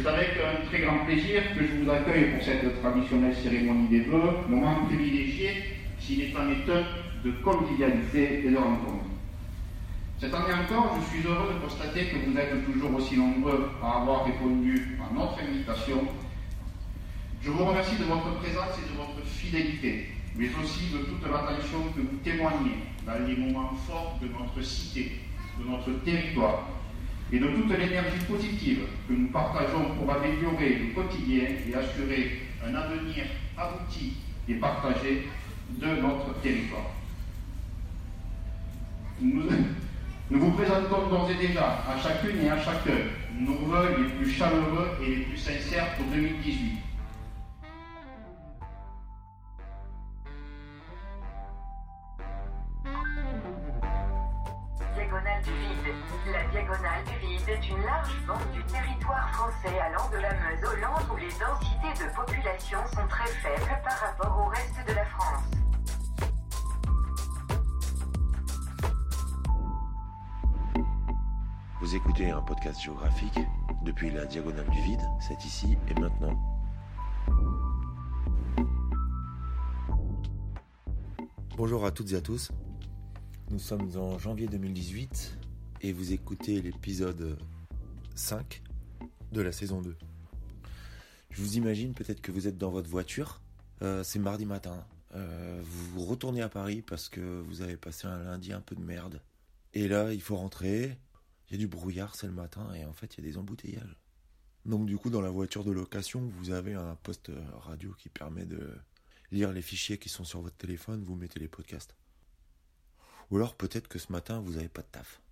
C'est 0.00 0.08
avec 0.08 0.30
un 0.38 0.64
très 0.66 0.80
grand 0.82 0.98
plaisir 1.06 1.42
que 1.56 1.64
je 1.66 1.82
vous 1.82 1.90
accueille 1.90 2.30
pour 2.30 2.44
cette 2.44 2.80
traditionnelle 2.80 3.34
cérémonie 3.34 3.88
des 3.88 4.00
vœux, 4.02 4.46
moment 4.48 4.84
privilégié, 4.86 5.74
s'il 5.98 6.22
est 6.22 6.36
en 6.36 6.48
est 6.48 7.24
de 7.24 7.30
convivialité 7.42 8.46
et 8.46 8.50
de 8.50 8.56
rencontre. 8.56 9.06
Cette 10.20 10.32
année 10.34 10.54
encore, 10.54 11.00
je 11.00 11.16
suis 11.16 11.26
heureux 11.26 11.54
de 11.54 11.66
constater 11.66 12.06
que 12.06 12.30
vous 12.30 12.36
êtes 12.36 12.64
toujours 12.64 12.94
aussi 12.94 13.16
nombreux 13.16 13.70
à 13.82 14.02
avoir 14.02 14.24
répondu 14.24 14.98
à 15.02 15.12
notre 15.12 15.40
invitation. 15.42 16.04
Je 17.42 17.50
vous 17.50 17.64
remercie 17.64 17.96
de 17.96 18.04
votre 18.04 18.36
présence 18.38 18.78
et 18.78 18.92
de 18.92 18.96
votre 18.96 19.26
fidélité, 19.26 20.10
mais 20.36 20.48
aussi 20.62 20.92
de 20.92 20.98
toute 20.98 21.22
l'attention 21.24 21.82
que 21.96 22.02
vous 22.02 22.18
témoignez 22.22 22.78
dans 23.04 23.26
les 23.26 23.36
moments 23.36 23.72
forts 23.84 24.16
de 24.22 24.28
notre 24.28 24.62
cité, 24.64 25.22
de 25.58 25.68
notre 25.68 25.90
territoire, 26.04 26.68
et 27.32 27.38
de 27.38 27.46
toute 27.46 27.70
l'énergie 27.70 28.24
positive 28.26 28.80
que 29.06 29.12
nous 29.12 29.28
partageons 29.28 29.94
pour 29.98 30.10
améliorer 30.10 30.76
le 30.76 30.94
quotidien 30.94 31.44
et 31.68 31.74
assurer 31.74 32.40
un 32.66 32.74
avenir 32.74 33.24
abouti 33.56 34.14
et 34.48 34.54
partagé 34.54 35.28
de 35.70 35.86
notre 35.86 36.40
territoire. 36.40 36.90
Nous, 39.20 39.42
vous 40.30 40.50
présentons 40.52 41.08
d'ores 41.08 41.30
et 41.30 41.46
déjà 41.46 41.84
à 41.88 42.00
chacune 42.00 42.40
et 42.40 42.48
à 42.48 42.58
chacun 42.58 42.98
nos 43.38 43.54
voeux 43.54 43.96
les 43.98 44.08
plus 44.10 44.30
chaleureux 44.30 44.90
et 45.02 45.16
les 45.16 45.22
plus 45.24 45.36
sincères 45.36 45.96
pour 45.96 46.06
2018. 46.06 46.87
Diagonale 74.28 74.68
du 74.68 74.82
vide, 74.82 75.00
c'est 75.20 75.42
ici 75.44 75.76
et 75.88 75.94
maintenant. 75.98 76.38
Bonjour 81.56 81.86
à 81.86 81.90
toutes 81.90 82.12
et 82.12 82.16
à 82.16 82.20
tous. 82.20 82.50
Nous 83.50 83.58
sommes 83.58 83.96
en 83.96 84.18
janvier 84.18 84.46
2018 84.46 85.38
et 85.80 85.92
vous 85.92 86.12
écoutez 86.12 86.60
l'épisode 86.60 87.38
5 88.14 88.62
de 89.32 89.40
la 89.40 89.50
saison 89.50 89.80
2. 89.80 89.96
Je 91.30 91.42
vous 91.42 91.56
imagine 91.56 91.94
peut-être 91.94 92.20
que 92.20 92.30
vous 92.30 92.46
êtes 92.46 92.58
dans 92.58 92.70
votre 92.70 92.90
voiture. 92.90 93.40
Euh, 93.80 94.02
c'est 94.02 94.18
mardi 94.18 94.44
matin. 94.44 94.86
Euh, 95.14 95.62
vous 95.64 96.04
retournez 96.04 96.42
à 96.42 96.50
Paris 96.50 96.82
parce 96.82 97.08
que 97.08 97.40
vous 97.40 97.62
avez 97.62 97.78
passé 97.78 98.06
un 98.06 98.22
lundi 98.24 98.52
un 98.52 98.60
peu 98.60 98.76
de 98.76 98.82
merde. 98.82 99.22
Et 99.72 99.88
là, 99.88 100.12
il 100.12 100.20
faut 100.20 100.36
rentrer. 100.36 100.98
Il 101.48 101.52
y 101.52 101.54
a 101.54 101.58
du 101.58 101.66
brouillard, 101.66 102.14
c'est 102.14 102.26
le 102.26 102.34
matin, 102.34 102.74
et 102.74 102.84
en 102.84 102.92
fait, 102.92 103.16
il 103.16 103.24
y 103.24 103.26
a 103.26 103.30
des 103.30 103.38
embouteillages. 103.38 103.96
Donc, 104.68 104.86
du 104.86 104.98
coup, 104.98 105.08
dans 105.08 105.22
la 105.22 105.30
voiture 105.30 105.64
de 105.64 105.72
location, 105.72 106.20
vous 106.20 106.50
avez 106.50 106.74
un 106.74 106.94
poste 106.96 107.32
radio 107.62 107.94
qui 107.94 108.10
permet 108.10 108.44
de 108.44 108.78
lire 109.32 109.50
les 109.50 109.62
fichiers 109.62 109.98
qui 109.98 110.10
sont 110.10 110.24
sur 110.24 110.42
votre 110.42 110.56
téléphone, 110.56 111.02
vous 111.02 111.16
mettez 111.16 111.40
les 111.40 111.48
podcasts. 111.48 111.96
Ou 113.30 113.36
alors, 113.36 113.56
peut-être 113.56 113.88
que 113.88 113.98
ce 113.98 114.12
matin, 114.12 114.40
vous 114.40 114.52
n'avez 114.52 114.68
pas 114.68 114.82
de 114.82 114.88
taf. 114.88 115.22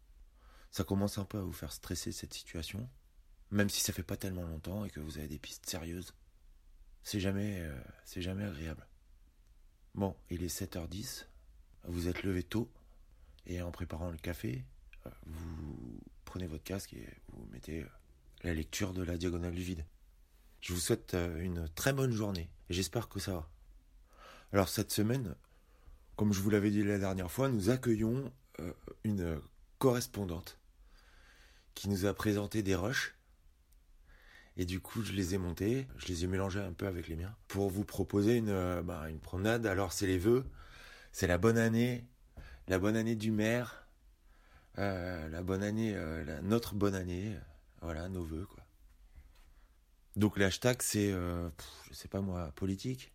Ça 0.70 0.84
commence 0.84 1.18
un 1.18 1.26
peu 1.26 1.38
à 1.38 1.42
vous 1.42 1.52
faire 1.52 1.72
stresser 1.72 2.12
cette 2.12 2.32
situation, 2.32 2.88
même 3.50 3.68
si 3.68 3.82
ça 3.82 3.92
fait 3.92 4.02
pas 4.02 4.16
tellement 4.16 4.46
longtemps 4.46 4.86
et 4.86 4.90
que 4.90 5.00
vous 5.00 5.18
avez 5.18 5.28
des 5.28 5.38
pistes 5.38 5.68
sérieuses. 5.68 6.14
C'est 7.02 7.20
jamais, 7.20 7.60
euh, 7.60 7.78
c'est 8.04 8.22
jamais 8.22 8.44
agréable. 8.44 8.86
Bon, 9.94 10.16
il 10.30 10.42
est 10.44 10.54
7h10, 10.54 11.26
vous 11.84 12.08
êtes 12.08 12.22
levé 12.22 12.42
tôt, 12.42 12.70
et 13.46 13.62
en 13.62 13.70
préparant 13.70 14.10
le 14.10 14.16
café, 14.16 14.64
euh, 15.06 15.10
vous 15.26 16.00
prenez 16.24 16.46
votre 16.46 16.64
casque 16.64 16.94
et 16.94 17.06
vous 17.28 17.46
mettez 17.52 17.82
euh, 17.82 17.88
la 18.46 18.54
lecture 18.54 18.92
de 18.92 19.02
la 19.02 19.16
diagonale 19.16 19.54
du 19.54 19.62
vide. 19.62 19.84
Je 20.60 20.72
vous 20.72 20.80
souhaite 20.80 21.14
euh, 21.14 21.42
une 21.42 21.68
très 21.74 21.92
bonne 21.92 22.12
journée 22.12 22.48
et 22.70 22.74
j'espère 22.74 23.08
que 23.08 23.20
ça 23.20 23.32
va. 23.32 23.50
Alors 24.52 24.68
cette 24.68 24.92
semaine, 24.92 25.34
comme 26.16 26.32
je 26.32 26.40
vous 26.40 26.50
l'avais 26.50 26.70
dit 26.70 26.82
la 26.82 26.98
dernière 26.98 27.30
fois, 27.30 27.48
nous 27.48 27.70
accueillons 27.70 28.32
une 29.04 29.38
correspondante 29.78 30.58
qui 31.74 31.90
nous 31.90 32.06
a 32.06 32.14
présenté 32.14 32.62
des 32.62 32.74
rushs. 32.74 33.14
Et 34.56 34.64
du 34.64 34.80
coup, 34.80 35.02
je 35.02 35.12
les 35.12 35.34
ai 35.34 35.38
montés, 35.38 35.86
je 35.98 36.06
les 36.06 36.24
ai 36.24 36.26
mélangés 36.26 36.60
un 36.60 36.72
peu 36.72 36.86
avec 36.86 37.08
les 37.08 37.16
miens 37.16 37.36
pour 37.48 37.68
vous 37.68 37.84
proposer 37.84 38.36
une, 38.36 38.80
bah, 38.80 39.10
une 39.10 39.20
promenade. 39.20 39.66
Alors 39.66 39.92
c'est 39.92 40.06
les 40.06 40.16
vœux, 40.16 40.46
c'est 41.12 41.26
la 41.26 41.36
bonne 41.36 41.58
année, 41.58 42.06
la 42.68 42.78
bonne 42.78 42.96
année 42.96 43.16
du 43.16 43.30
maire, 43.30 43.86
euh, 44.78 45.28
la 45.28 45.42
bonne 45.42 45.62
année, 45.62 45.92
euh, 45.94 46.40
notre 46.42 46.74
bonne 46.74 46.94
année, 46.94 47.34
euh, 47.34 47.40
voilà, 47.86 48.08
nos 48.08 48.24
voeux, 48.24 48.46
quoi. 48.46 48.64
Donc 50.16 50.38
l'hashtag, 50.38 50.82
c'est, 50.82 51.12
euh, 51.12 51.48
je 51.88 51.94
sais 51.94 52.08
pas 52.08 52.20
moi, 52.20 52.50
politique. 52.56 53.12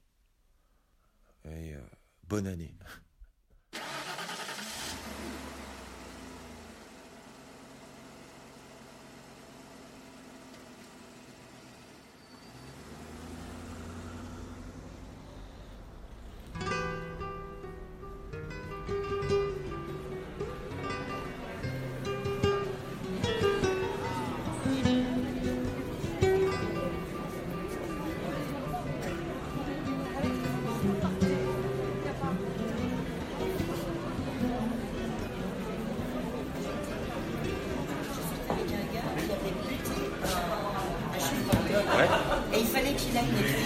Et 1.46 1.76
bonne 2.24 2.48
année. 2.48 2.74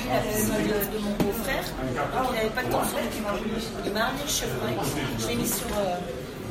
la 0.07 0.19
de, 0.21 0.99
mon 0.99 1.11
beau-frère. 1.11 1.63
Il 2.29 2.35
n'avait 2.35 2.49
pas 2.49 2.63
de 2.63 2.71
temps 2.71 2.81
occuper. 2.81 3.25
Il 3.85 3.91
m'a 3.91 4.05
amené 4.05 4.23
le 4.23 4.29
chevreuil. 4.29 4.75
Je 5.19 5.27
l'ai 5.27 5.35
mis 5.35 5.47
sur 5.47 5.67
euh, 5.77 5.95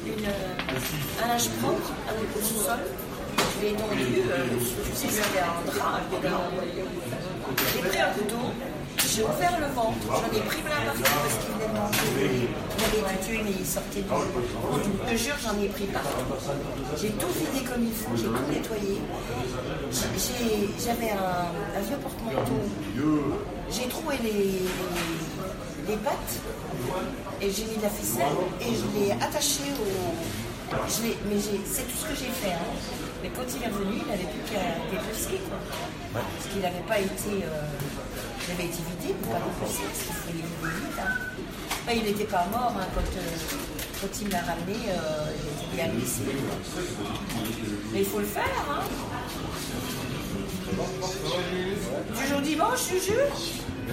une, 0.06 0.25
euh, 0.25 1.25
un 1.25 1.28
linge 1.28 1.48
propre 1.62 1.93
avec 2.09 2.34
le 2.34 2.43
sous-sol. 2.43 2.78
Je 3.56 3.64
l'ai 3.64 3.72
étendu. 3.72 4.22
Euh, 4.31 4.47
tu 4.84 4.97
sais, 4.97 5.09
j'avais 5.10 5.44
un 5.44 5.62
drap. 5.66 6.00
J'ai 7.72 7.88
pris 7.88 8.00
un 8.00 8.10
couteau. 8.10 8.53
J'ai 9.14 9.22
ouvert 9.22 9.60
le 9.60 9.66
ventre. 9.66 9.97
J'en 10.10 10.36
ai 10.36 10.41
pris 10.41 10.60
plein 10.60 10.75
partout 10.86 11.02
parce 11.02 11.38
qu'il 11.38 11.54
venait 11.54 11.69
de 11.69 11.78
manger. 11.78 12.48
Il 12.78 12.84
avait 12.84 13.44
mais 13.44 13.50
il 13.60 13.66
sortait 13.66 14.00
de 14.00 14.06
Je 14.08 15.12
te 15.12 15.16
jure, 15.16 15.34
j'en 15.41 15.62
ai 15.62 15.69
pris 15.69 15.84
partout. 15.84 16.08
J'ai 17.00 17.10
tout 17.10 17.28
vidé 17.28 17.64
comme 17.64 17.84
il 17.84 17.92
faut. 17.92 18.16
J'ai 18.16 18.25
tout 18.25 18.50
nettoyé. 18.50 18.98
J'avais 20.84 21.10
un, 21.12 21.80
vieux 21.80 21.97
porte-manteau. 21.98 22.60
J'ai 23.70 23.88
troué 23.88 24.16
les, 24.20 24.58
les, 25.88 25.96
pattes 25.98 26.41
et 27.41 27.50
j'ai 27.52 27.64
mis 27.66 27.76
de 27.76 27.82
la 27.82 27.91
ficelle 27.91 28.34
et 28.60 28.75
je 28.75 28.98
l'ai 28.98 29.12
attaché 29.12 29.62
au. 29.78 30.75
Je 30.88 31.02
mais 31.28 31.41
c'est 31.64 31.82
tout 31.82 31.98
ce 31.98 32.06
que 32.06 32.16
j'ai 32.16 32.32
fait. 32.32 32.52
hein. 32.52 33.13
Mais 33.24 33.30
quand 33.32 33.48
il 33.56 33.62
est 33.64 33.72
revenu, 33.72 33.96
il 34.04 34.06
n'avait 34.06 34.28
plus 34.28 34.44
qu'à 34.52 34.60
dépulser. 34.92 35.40
Quoi. 35.48 35.56
Parce 36.12 36.44
qu'il 36.52 36.60
n'avait 36.60 36.84
pas 36.86 36.98
été. 37.00 37.40
euh, 37.40 37.64
il 38.44 38.52
avait 38.52 38.69
été 38.69 38.82
vidé, 38.84 39.16
mais 39.16 39.32
pas 39.32 39.40
dépulsé, 39.40 39.81
parce 39.88 40.20
qu'il 40.28 40.44
vider 40.44 40.44
vite. 40.60 41.00
hein. 41.00 41.08
Enfin, 41.72 41.93
il 41.96 42.04
n'était 42.04 42.28
pas 42.28 42.44
mort 42.52 42.75
hein, 42.76 42.84
quand, 42.94 43.00
euh, 43.00 43.25
quand 44.02 44.12
il 44.20 44.26
me 44.26 44.32
l'a 44.32 44.43
ramené, 44.44 44.76
euh, 44.90 45.32
il 45.40 45.44
était 45.56 45.72
bien 45.75 45.88
blessé. 45.94 46.20
Mais 47.94 48.00
il 48.00 48.04
faut 48.04 48.19
le 48.19 48.26
faire. 48.26 48.44
Hein. 48.69 48.84
Toujours 52.20 52.43
dimanche, 52.43 52.81
Juju? 52.90 53.16
Et 53.88 53.93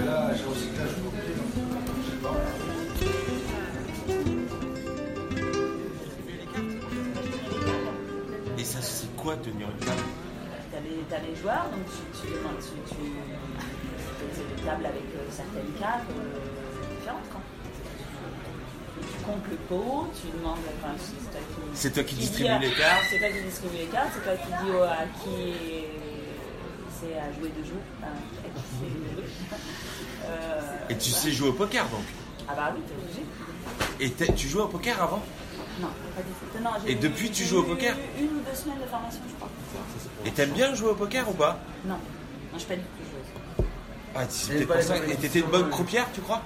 quoi 9.21 9.37
tenir 9.37 9.67
une 9.69 9.85
table 9.85 10.01
T'as 10.71 10.79
les, 11.19 11.29
les 11.29 11.35
joueurs, 11.35 11.65
donc 11.69 11.85
tu, 11.85 12.01
tu 12.21 12.33
demandes, 12.33 12.57
tu, 12.59 12.95
tu, 12.95 13.01
c'est 14.33 14.55
des 14.55 14.61
tables 14.63 14.85
avec 14.85 15.03
euh, 15.15 15.27
certaines 15.29 15.71
cartes 15.79 16.09
euh, 16.09 16.95
différentes. 16.95 17.29
Tu 19.01 19.25
comptes 19.25 19.47
le 19.51 19.57
pot, 19.67 20.07
tu 20.15 20.27
demandes, 20.37 20.59
enfin, 20.79 20.93
c'est 20.97 21.29
toi 21.31 21.41
qui. 21.41 21.61
C'est 21.73 21.91
toi 21.91 22.03
qui 22.03 22.15
dis 22.15 22.21
distribue 22.21 22.59
les 22.61 22.71
cartes 22.71 23.03
C'est 23.09 23.19
toi 23.19 23.27
qui 23.29 23.41
distribue 23.43 23.77
les 23.77 23.85
cartes, 23.87 24.11
c'est 24.15 24.23
toi 24.23 24.37
qui 24.37 24.47
dis 24.47 24.71
oh, 24.73 24.83
à 24.83 25.05
qui 25.19 25.41
commencé 27.01 27.17
à 27.17 27.31
jouer 27.33 27.49
de 27.49 27.63
jeu. 27.65 27.79
Enfin, 27.99 28.13
c'est 28.79 28.89
jouer. 28.89 29.25
Euh, 30.23 30.61
Et 30.89 30.97
tu 30.97 31.09
voilà. 31.09 31.23
sais 31.23 31.31
jouer 31.31 31.49
au 31.49 31.53
poker 31.53 31.83
donc 31.89 32.03
Ah 32.47 32.53
bah 32.55 32.73
oui, 32.75 32.81
t'es 32.87 32.93
obligé. 32.93 34.29
Et 34.29 34.33
tu 34.35 34.47
jouais 34.47 34.61
au 34.61 34.67
poker 34.67 35.01
avant? 35.01 35.19
Non, 35.79 35.87
pas 36.15 36.21
du 36.21 36.29
tout. 36.31 36.63
Non, 36.63 36.69
Et 36.87 36.95
depuis, 36.95 37.27
eu- 37.27 37.31
tu 37.31 37.45
joues 37.45 37.59
au 37.59 37.63
eu 37.63 37.67
poker 37.67 37.95
Une 38.19 38.25
ou 38.25 38.41
deux 38.49 38.55
semaines 38.55 38.79
de 38.79 38.85
formation, 38.89 39.19
je 39.29 39.35
crois. 39.35 39.49
Et 40.25 40.31
t'aimes 40.31 40.51
bien 40.51 40.73
jouer 40.75 40.89
au 40.89 40.95
poker 40.95 41.27
ou 41.29 41.33
pas? 41.33 41.57
Non, 41.85 41.93
non, 41.95 41.99
je 42.53 42.59
suis 42.59 42.67
pas 42.67 42.75
du 42.75 42.81
tout 42.81 43.03
joueuse. 43.09 43.67
Ah, 44.15 44.25
c'est 44.29 44.53
peut-être 44.53 44.67
pour 44.73 44.81
ça. 44.81 44.97
Et 44.97 45.15
t'étais 45.15 45.39
une 45.39 45.45
bonne 45.47 45.69
croupière, 45.69 46.07
tu 46.13 46.21
crois? 46.21 46.41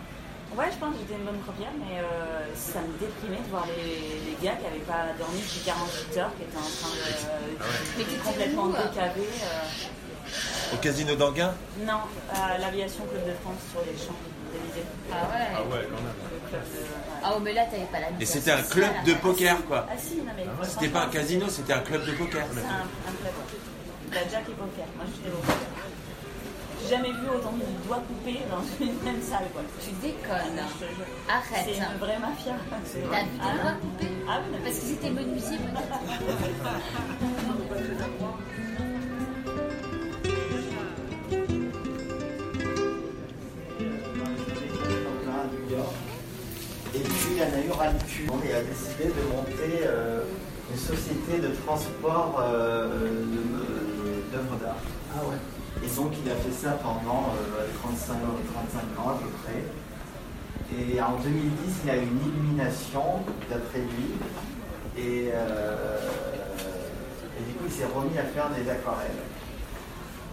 Ouais, 0.56 0.70
je 0.72 0.78
pense 0.78 0.94
que 0.94 1.00
j'étais 1.02 1.20
une 1.20 1.26
bonne 1.26 1.42
croupière, 1.42 1.72
mais 1.80 2.00
euh, 2.00 2.46
ça 2.56 2.80
me 2.80 2.94
déprimait 2.98 3.44
de 3.44 3.50
voir 3.50 3.66
les, 3.76 4.32
les 4.32 4.38
gars 4.42 4.56
qui 4.56 4.64
n'avaient 4.64 4.88
pas 4.88 5.12
dormi 5.20 5.40
depuis 5.42 5.60
48 5.66 6.18
heures, 6.18 6.32
qui 6.38 6.44
étaient 6.44 6.58
en 6.58 6.62
train 6.62 6.96
de. 6.96 8.00
Étaient 8.00 8.10
t'étais 8.12 8.24
complètement 8.24 8.68
euh 8.70 8.78
décavés. 8.88 9.28
euh, 9.44 10.74
Au 10.76 10.78
casino 10.78 11.16
d'Anguin? 11.16 11.54
Non, 11.86 12.00
à 12.32 12.58
l'aviation 12.58 13.04
Club 13.06 13.26
de 13.28 13.34
France 13.44 13.60
sur 13.72 13.82
les 13.82 13.98
champs. 13.98 14.16
Ah 15.12 15.16
ouais. 15.16 15.48
Ah 15.56 15.62
ouais, 15.62 15.88
quand 15.90 16.02
même. 16.02 16.16
Ouais. 16.52 16.60
Ah, 17.24 17.34
oh, 17.36 17.40
mais 17.42 17.54
là, 17.54 17.64
t'avais 17.66 17.86
pas 17.86 18.00
la 18.00 18.08
Et 18.20 18.26
c'était 18.26 18.52
un 18.52 18.62
club 18.62 18.92
de 19.06 19.12
là. 19.12 19.18
poker 19.22 19.66
quoi. 19.68 19.86
Ah 19.90 19.94
si, 19.98 20.18
non 20.18 20.32
mais. 20.36 20.46
C'était 20.68 20.90
pas 20.90 21.02
un 21.04 21.10
casino, 21.10 21.48
c'était 21.50 21.74
un 21.74 21.80
club 21.80 22.06
de 22.06 22.12
poker. 22.14 22.46
C'est 22.54 22.60
un, 22.60 22.64
un 22.64 23.16
club. 23.22 23.34
La 24.14 24.22
Jack 24.30 24.44
et 24.50 24.54
poker. 24.54 24.86
Moi, 24.96 25.06
j'étais 25.14 25.30
au 25.36 25.40
poker. 25.40 25.56
J'ai 26.84 26.90
jamais 26.96 27.12
vu 27.12 27.28
autant 27.34 27.54
de 27.54 27.64
doigts 27.88 28.04
coupés 28.08 28.42
dans 28.52 28.64
une 28.86 28.98
même 29.04 29.22
salle, 29.22 29.48
quoi. 29.54 29.62
Tu 29.82 29.90
déconnes. 30.02 30.62
Je. 30.80 30.86
Arrête. 31.34 31.66
C'est 31.66 31.78
une 31.78 31.98
vraie 32.00 32.20
mafia. 32.20 32.54
T'as 32.70 32.78
vu 33.24 33.30
Ah, 33.42 33.44
des 33.54 33.60
doigts 33.62 33.78
coupés 33.82 34.14
Ah 34.30 34.32
oui, 34.52 34.58
Parce 34.64 34.78
qu'ils 34.80 34.92
étaient 34.94 35.10
menuisiers, 35.10 35.58
peut-être. 35.58 36.00
Et 47.36 47.38
il 47.38 47.42
y 47.42 48.54
en 48.54 48.58
a 48.58 48.62
décidé 48.64 49.06
de 49.12 49.28
monter 49.36 49.84
euh, 49.86 50.22
une 50.72 50.78
société 50.78 51.40
de 51.42 51.50
transport 51.66 52.40
euh, 52.42 52.88
de- 52.88 54.32
d'œuvres 54.32 54.56
d'art. 54.64 54.76
Ah 55.14 55.20
ouais. 55.28 55.36
Et 55.86 55.94
donc 55.96 56.14
il 56.24 56.32
a 56.32 56.36
fait 56.36 56.54
ça 56.54 56.72
pendant 56.82 57.34
euh, 57.60 57.68
35, 57.84 58.14
ans- 58.14 58.40
35 58.54 59.06
ans 59.06 59.10
à 59.10 59.14
peu 59.20 59.28
près. 59.44 59.64
Et 60.80 61.02
en 61.02 61.18
2010, 61.22 61.52
il 61.84 61.90
a 61.90 61.98
eu 61.98 62.04
une 62.04 62.22
illumination, 62.26 63.04
d'après 63.50 63.80
lui. 63.80 64.16
Et, 64.98 65.30
euh, 65.34 65.98
et 67.38 67.44
du 67.50 67.54
coup, 67.56 67.66
il 67.68 67.72
s'est 67.74 67.86
remis 67.94 68.18
à 68.18 68.24
faire 68.24 68.50
des 68.52 68.70
aquarelles. 68.70 69.12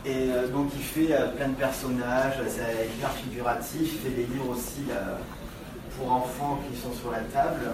Et 0.04 0.30
euh, 0.30 0.48
donc 0.48 0.68
il 0.76 0.82
fait 0.82 1.12
euh, 1.14 1.28
plein 1.36 1.48
de 1.48 1.54
personnages, 1.54 2.34
c'est 2.48 2.86
hyper 2.96 3.10
figuratif, 3.10 3.80
il 3.94 3.98
fait 3.98 4.10
des 4.16 4.24
livres 4.24 4.50
aussi 4.50 4.84
euh, 4.90 5.16
pour 5.98 6.12
enfants 6.12 6.60
qui 6.68 6.76
sont 6.80 6.92
sur 6.92 7.10
la 7.10 7.20
table. 7.20 7.70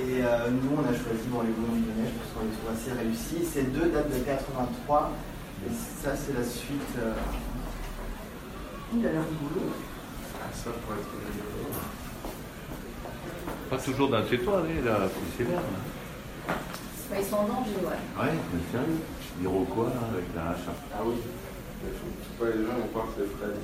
Et 0.00 0.22
euh, 0.24 0.48
nous 0.50 0.70
on 0.76 0.80
a 0.82 0.92
choisi 0.92 1.26
bon, 1.28 1.42
les 1.42 1.52
bonhommes 1.52 1.82
de 1.84 2.00
neige 2.02 2.12
parce 2.16 2.30
qu'on 2.32 2.44
les 2.48 2.52
trouve 2.56 2.72
assez 2.74 2.92
réussis. 2.92 3.44
Ces 3.44 3.64
deux 3.64 3.90
datent 3.90 4.10
de 4.12 4.18
83 4.24 5.10
et 5.66 5.70
ça 6.02 6.16
c'est 6.16 6.32
la 6.36 6.44
suite. 6.44 6.96
euh, 6.98 7.12
Il 8.94 9.06
a 9.06 9.12
l'air 9.12 9.22
rigolo. 9.22 9.70
Ah, 10.40 10.48
ça 10.52 10.70
pourrait 10.70 10.98
être 10.98 11.08
rigolo. 11.10 11.68
Pas 13.70 13.78
toujours 13.78 14.08
dans 14.10 14.26
chez 14.26 14.38
toi, 14.40 14.62
mais 14.66 14.82
là, 14.82 14.98
c'est 15.36 15.44
là. 15.44 15.60
Bah, 16.48 17.16
ils 17.18 17.24
sont 17.24 17.36
en 17.36 17.44
danger, 17.46 17.70
ouais. 17.82 18.22
Ouais, 18.22 18.32
mais 18.52 18.60
sérieux. 18.70 19.00
Iroquois, 19.42 19.86
là, 19.88 20.00
avec 20.12 20.24
la 20.34 20.50
hache? 20.50 20.66
Ah 20.94 20.98
oui. 21.06 21.14
Pas, 22.38 22.44
les 22.46 22.64
gens 22.66 22.72
vont 22.80 22.88
croire 22.88 23.06
que 23.06 23.22
c'est 23.22 23.36
Fred. 23.38 23.56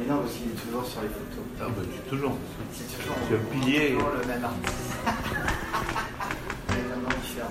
Mais 0.00 0.06
non, 0.06 0.20
parce 0.20 0.32
qu'il 0.32 0.46
est 0.46 0.54
toujours 0.66 0.86
sur 0.86 1.02
les 1.02 1.08
photos. 1.08 1.44
Ah, 1.60 1.64
bah, 1.68 1.82
tu 1.92 2.08
toujours. 2.08 2.36
C'est 2.72 2.98
toujours, 2.98 3.16
C'est 3.28 3.34
un 3.36 3.60
pilier. 3.60 3.90
toujours 3.92 4.12
le 4.20 4.26
même 4.26 4.44
artiste. 4.44 4.96
Mais 6.68 6.82
vraiment 6.88 7.08
différent. 7.22 7.48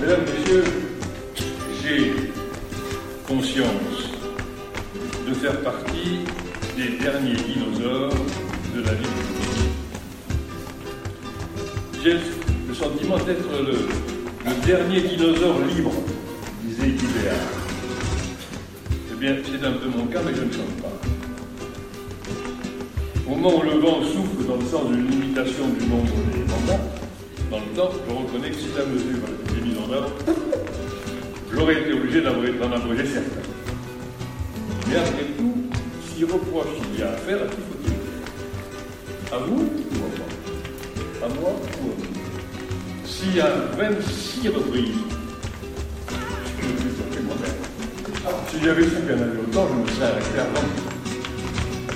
Mesdames, 0.00 0.20
Messieurs, 0.24 0.64
j'ai 1.82 2.12
conscience 3.26 4.10
de 5.28 5.34
faire 5.34 5.60
partie 5.62 6.20
des 6.76 6.96
derniers 6.98 7.34
dinosaures 7.36 8.14
de 8.74 8.80
la 8.82 8.92
vie. 8.94 9.69
J'ai 12.02 12.14
le 12.14 12.74
sentiment 12.74 13.18
d'être 13.18 13.44
le, 13.62 14.66
dernier 14.66 15.02
dinosaure 15.02 15.60
libre, 15.60 15.92
disait 16.64 16.88
Ibéard. 16.88 17.36
Eh 19.12 19.16
bien, 19.16 19.36
c'est 19.44 19.66
un 19.66 19.72
peu 19.72 19.88
mon 19.94 20.06
cas, 20.06 20.20
mais 20.24 20.32
je 20.34 20.44
ne 20.44 20.50
chante 20.50 20.80
pas. 20.80 20.96
Au 23.26 23.36
moment 23.36 23.58
où 23.58 23.62
le 23.62 23.78
vent 23.80 24.00
souffle 24.02 24.46
dans 24.48 24.56
le 24.56 24.64
sens 24.64 24.88
d'une 24.90 25.10
limitation 25.10 25.68
du 25.78 25.86
nombre 25.86 26.06
des 26.32 26.40
mandats, 26.50 26.82
dans 27.50 27.58
le 27.58 27.76
temps, 27.76 27.90
je 28.08 28.14
reconnais 28.14 28.50
que 28.50 28.56
si 28.56 28.68
la 28.74 28.86
mesure 28.86 29.18
était 29.44 29.62
mise 29.62 29.76
en 29.76 29.92
œuvre, 29.92 30.10
j'aurais 31.52 31.82
été 31.82 31.92
obligé 31.92 32.22
d'en 32.22 32.30
abroger 32.72 33.04
certains. 33.04 33.50
Mais 34.88 34.96
après 34.96 35.24
tout, 35.36 35.54
si 36.16 36.24
reproche 36.24 36.78
il 36.94 37.00
y 37.00 37.02
a 37.02 37.10
à 37.10 37.16
faire, 37.18 37.42
à 37.42 37.46
qui 37.46 37.56
faut-il 37.56 39.34
À 39.34 39.38
vous 39.40 39.56
ou 39.56 39.96
à 39.96 40.18
moi 40.18 40.29
À 41.22 41.28
moi 41.28 41.52
ou 41.52 41.90
à 43.04 43.36
y 43.36 43.40
a 43.40 43.50
26 43.76 44.48
reprises, 44.48 45.04
je 46.08 46.66
me 46.66 46.78
suis 46.80 46.96
surpris 46.96 47.22
moi-même. 47.24 47.60
Si 48.48 48.56
j'avais 48.64 48.84
su 48.84 48.88
qu'il 48.88 49.10
y 49.10 49.12
en 49.12 49.22
avait 49.22 49.38
autant, 49.38 49.68
je 49.68 49.74
me 49.82 49.86
serais 49.86 50.06
arrêté 50.06 50.38
avant. 50.38 50.66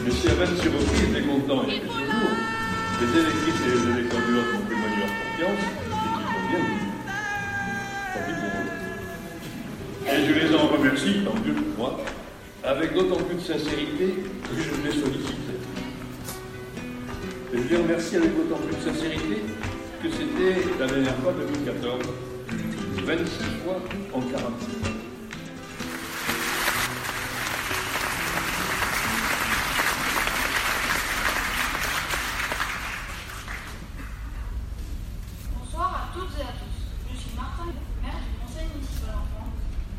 Mais 0.04 0.10
si 0.10 0.28
à 0.28 0.34
26 0.34 0.68
reprises, 0.68 1.14
les 1.14 1.22
contents 1.22 1.62
étaient 1.64 1.86
toujours, 1.86 2.34
les 3.00 3.10
électrices 3.18 3.60
et 3.64 3.70
les 3.70 3.84
électeurs 3.96 4.20
du 4.26 4.32
Lot 4.34 4.48
m'ont 4.52 4.66
témoigné 4.68 4.96
confiance, 5.08 5.62
et 5.80 5.96
qu'ils 6.04 6.28
ont 6.28 6.44
bien. 6.50 6.62
Et 10.12 10.18
je 10.26 10.32
les 10.34 10.54
en 10.54 10.66
remercie, 10.68 11.24
tant 11.24 11.36
mieux 11.46 11.54
pour 11.54 11.78
moi, 11.78 11.92
avec 12.62 12.92
d'autant 12.92 13.22
plus 13.24 13.36
de 13.36 13.40
sincérité 13.40 14.06
que 14.42 14.54
je 14.54 14.68
les 14.86 14.92
sollicite. 15.00 15.43
Et 17.54 17.56
je 17.56 17.68
les 17.68 17.76
remercie 17.76 18.16
avec 18.16 18.36
d'autant 18.36 18.60
plus 18.60 18.74
de 18.74 18.80
sincérité 18.82 19.44
que 20.02 20.10
c'était 20.10 20.56
la 20.76 20.86
dernière 20.88 21.14
fois 21.18 21.32
2014, 21.34 22.00
26 23.04 23.44
fois 23.62 23.76
en 24.12 24.20
46 24.20 24.34
ans. 24.34 24.94
Bonsoir 35.60 35.94
à 35.94 36.18
toutes 36.18 36.36
et 36.36 36.42
à 36.42 36.58
tous. 36.58 36.74
Je 37.12 37.16
suis 37.16 37.30
Martin, 37.36 37.66
maire 38.02 38.18
du 38.18 38.34
Conseil 38.42 38.66
municipal 38.74 39.14
enfant, 39.14 39.46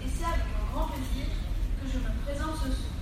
et 0.04 0.08
c'est 0.12 0.26
avec 0.26 0.44
un 0.44 0.76
grand 0.76 0.88
plaisir 0.88 1.32
que 1.80 1.88
je 1.88 2.00
me 2.04 2.12
présente 2.26 2.58
ce 2.60 2.68
soir. 2.68 3.00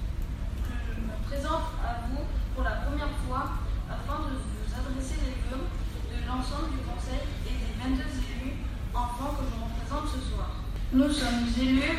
Que 0.62 0.94
je 0.94 1.02
me 1.02 1.18
présente 1.26 1.74
à 1.82 2.06
vous 2.06 2.22
pour 2.54 2.64
la 2.64 2.86
première 2.86 3.10
fois 3.26 3.50
afin 3.94 4.26
de 4.26 4.34
vous 4.40 4.74
adresser 4.74 5.20
les 5.22 5.38
vœux 5.52 5.68
de 6.10 6.18
l'ensemble 6.26 6.72
du 6.72 6.82
Conseil 6.88 7.22
et 7.46 7.54
des 7.62 7.74
22 7.78 8.02
élus 8.02 8.58
enfants 8.96 9.36
que 9.38 9.46
je 9.46 9.54
représente 9.60 10.08
ce 10.10 10.22
soir. 10.34 10.50
Nous 10.94 11.12
sommes 11.34 11.64
élus 11.68 11.98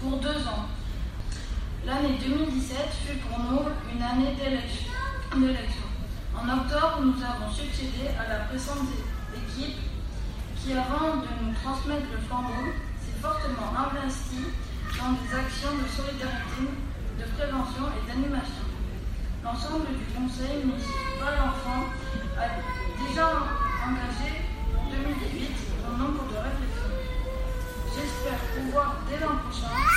pour 0.00 0.18
deux 0.18 0.42
ans. 0.48 0.66
L'année 1.84 2.18
2017 2.18 2.76
fut 3.06 3.18
pour 3.18 3.38
nous 3.38 3.62
une 3.94 4.02
année 4.02 4.34
d'élection. 4.34 4.90
d'élection. 5.36 5.86
En 6.34 6.48
octobre, 6.48 7.00
nous 7.02 7.22
avons 7.22 7.50
succédé 7.52 8.10
à 8.18 8.28
la 8.28 8.38
précédente 8.46 8.90
équipe 9.34 9.78
qui, 10.56 10.72
avant 10.72 11.22
de 11.22 11.30
nous 11.42 11.54
transmettre 11.62 12.10
le 12.10 12.18
flambeau, 12.26 12.74
s'est 12.98 13.20
fortement 13.22 13.70
investie 13.78 14.50
dans 14.98 15.14
des 15.14 15.30
actions 15.30 15.78
de 15.78 15.86
solidarité, 15.86 16.66
de 17.18 17.24
prévention 17.38 17.86
et 17.94 18.02
d'animation. 18.08 18.66
L'ensemble 19.44 19.94
du 19.94 20.06
conseil 20.10 20.64
municipal 20.64 21.38
enfant 21.38 21.86
a 22.34 22.46
déjà 22.98 23.30
engagé 23.86 24.45
Agora, 28.78 28.94
ele 29.10 29.24
não 29.24 29.38
puxar. 29.38 29.95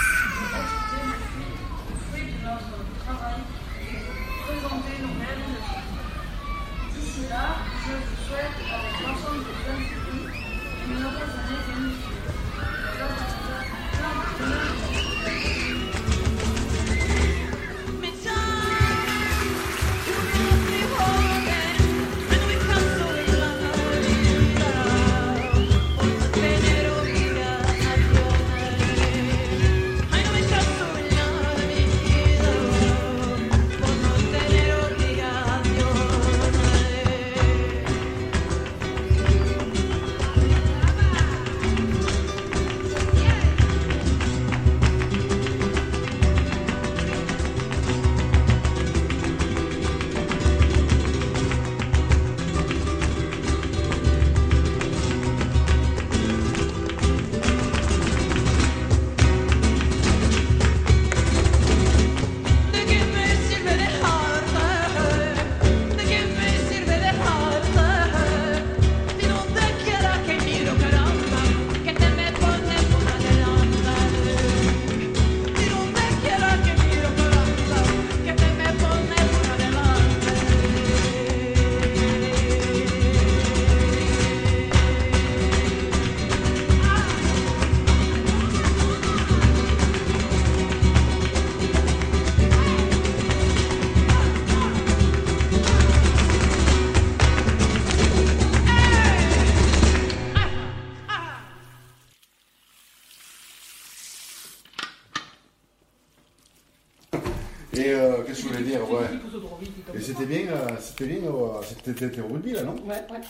C'était 111.86 112.22
au 112.22 112.28
rugby 112.28 112.52
là, 112.54 112.64
non 112.64 112.74
Ouais, 112.86 112.96
ouais. 113.12 113.22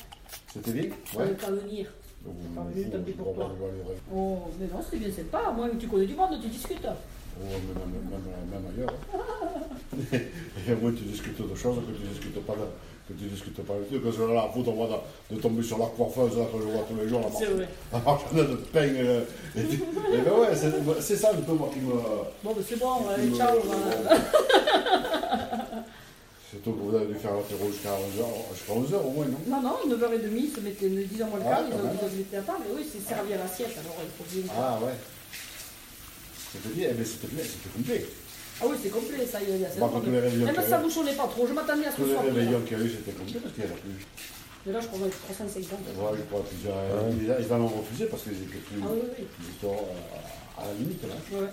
C'était 0.53 0.71
bien 0.71 0.83
Ouais. 1.17 1.27
pas 1.29 1.51
venir. 1.51 1.87
Donc, 2.25 2.35
pour 3.17 3.33
toi. 3.33 3.51
vous- 3.57 3.65
vous- 3.65 3.71
vous- 3.85 4.13
Oh, 4.13 4.49
mais 4.59 4.67
non, 4.67 4.81
c'était 4.83 4.97
bien 5.05 5.11
sympa. 5.15 5.51
Moi, 5.55 5.69
tu 5.79 5.87
connais 5.87 6.05
du 6.05 6.15
monde, 6.15 6.37
tu 6.41 6.47
discutes. 6.49 6.85
Oh, 6.85 7.43
même, 7.43 7.77
même- 7.77 8.09
même- 8.09 8.49
même 8.51 8.73
ailleurs. 8.75 8.93
hein. 9.13 10.17
Et 10.67 10.75
moi, 10.75 10.91
tu 10.91 11.03
discutes 11.05 11.41
de 11.49 11.55
choses 11.55 11.77
que 11.77 11.91
tu 11.93 12.07
discutes 12.09 12.45
pas, 12.45 12.53
que 13.07 13.13
tu 13.13 13.23
discutes 13.25 13.61
pas 13.63 13.73
avec 13.75 13.93
eux. 13.93 14.01
Parce 14.03 14.17
que 14.17 14.21
là, 14.23 14.33
la 14.33 14.41
faute, 14.49 14.67
on 14.67 14.85
de, 14.85 15.35
de 15.35 15.41
tomber 15.41 15.63
sur 15.63 15.77
la 15.77 15.85
coiffeuse 15.85 16.37
là, 16.37 16.45
que 16.51 16.59
je 16.59 16.63
vois 16.65 16.83
tous 16.89 16.97
les 17.01 17.07
jours. 17.07 17.21
La 17.21 17.31
C'est 17.31 18.03
marchandise 18.05 18.35
de 18.49 18.55
pain. 18.55 18.79
euh, 18.81 19.23
et, 19.55 19.59
et 20.15 20.21
ben 20.21 20.33
ouais, 20.39 20.55
c'est 20.55 21.01
c'est 21.01 21.15
ça 21.15 21.31
un 21.31 21.35
peu 21.41 21.53
moi 21.53 21.69
qui 21.73 21.79
me. 21.79 21.93
Bon, 21.93 22.53
ben 22.53 22.63
c'est 22.67 22.77
bon, 22.79 23.07
allez, 23.15 23.27
me- 23.29 23.35
ciao. 23.37 23.55
Voilà. 26.49 26.63
Surtout 26.63 26.73
que 26.73 26.81
vous 26.81 26.95
avez 26.95 27.05
dû 27.13 27.15
faire 27.19 27.33
l'apéro 27.33 27.69
jusqu'à 27.71 27.93
11h, 27.93 28.25
jusqu'à 28.53 28.73
11h 28.73 28.95
au 29.05 29.11
moins, 29.11 29.25
non 29.25 29.39
Non, 29.47 29.61
non, 29.61 29.75
9h30, 29.85 30.33
ils 30.33 30.51
se 30.53 30.59
mettaient, 30.61 30.89
10h 30.89 31.25
moins 31.29 31.39
le 31.39 31.45
Ah, 31.45 31.49
quart, 31.49 31.63
ils 31.69 31.73
ont- 31.75 32.17
mettaient 32.17 32.37
à 32.37 32.41
table. 32.41 32.63
Oui, 32.75 32.81
c'est 32.91 33.01
servi 33.07 33.33
à 33.33 33.37
l'assiette, 33.37 33.75
alors 33.77 33.97
il 34.01 34.09
faut 34.17 34.25
bien. 34.33 34.43
Ah 34.57 34.79
ouais. 34.81 34.93
C'était 36.51 36.73
bien, 36.73 36.89
mais 36.97 37.05
c'était 37.05 37.27
bien, 37.27 37.43
c'était 37.43 37.69
complet. 37.69 38.05
Ah 38.61 38.65
oui, 38.67 38.75
c'est 38.81 38.89
complet, 38.89 39.25
ça, 39.25 39.39
il 39.41 39.61
y 39.61 39.65
a 39.65 39.69
Bah, 39.79 39.89
tous 39.93 40.09
les 40.11 40.19
réveillons 40.19 40.45
Même 40.47 40.55
ça 40.67 40.77
bouchonnait 40.79 41.13
pas 41.15 41.27
trop, 41.27 41.47
je 41.47 41.53
m'attendais 41.53 41.85
à 41.85 41.91
ce 41.91 41.95
Tous 41.95 42.01
que 42.03 42.07
ce 42.09 42.09
les 42.09 42.15
soit 42.17 42.23
pire. 42.25 42.33
réveillons 42.33 42.61
qu'il 42.61 42.77
y 42.77 42.81
a 42.81 42.83
eu, 42.83 42.89
c'était 42.89 43.11
complet 43.17 43.39
parce 43.39 43.53
qu'il 43.53 43.63
y 43.63 43.67
en 43.67 43.71
a 43.71 43.77
plus. 43.79 43.99
Mais 44.65 44.73
là, 44.73 44.79
je 44.81 44.87
crois 44.87 45.07
que 45.07 45.13
350. 45.13 45.79
Ouais, 45.79 46.17
je 46.17 46.23
crois 46.27 46.43
ils, 46.51 47.45
ils 47.45 47.53
en 47.53 47.61
ont 47.61 47.67
refusé 47.79 48.05
parce 48.07 48.23
qu'ils 48.23 48.33
étaient 48.33 48.57
plus. 48.67 48.81
Ah 48.83 48.87
oui, 48.91 48.99
oui. 49.17 49.25
Ils 49.39 49.49
étaient 49.55 49.73
euh, 49.73 50.59
à 50.59 50.65
la 50.67 50.73
limite 50.73 51.01
là. 51.07 51.15
Ouais. 51.31 51.47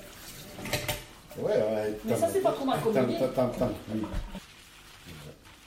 Ouais, 1.39 1.53
ouais. 1.53 1.99
Mais 2.05 2.17
ça, 2.17 2.29
c'est 2.33 2.41
pas 2.41 2.51
trop 2.53 2.65
mal 2.65 2.81
combiné. 2.81 3.19